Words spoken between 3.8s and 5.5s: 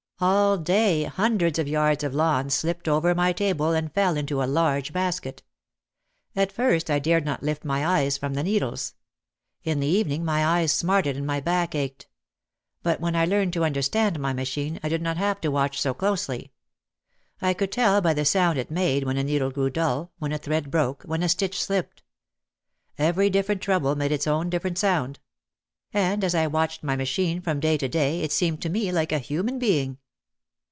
fell into a large basket.